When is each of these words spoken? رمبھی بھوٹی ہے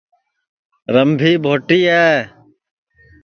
رمبھی 0.93 1.31
بھوٹی 1.43 1.79
ہے 1.93 2.07